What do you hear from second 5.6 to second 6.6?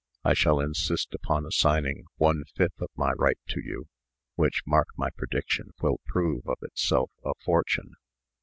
will prove of